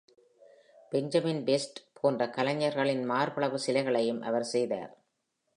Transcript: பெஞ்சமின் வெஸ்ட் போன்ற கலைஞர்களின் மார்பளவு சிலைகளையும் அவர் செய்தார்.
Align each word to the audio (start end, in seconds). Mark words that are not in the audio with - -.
பெஞ்சமின் 0.91 1.43
வெஸ்ட் 1.43 1.79
போன்ற 1.93 2.29
கலைஞர்களின் 2.29 3.03
மார்பளவு 3.11 3.59
சிலைகளையும் 3.59 4.21
அவர் 4.21 4.43
செய்தார். 4.43 4.91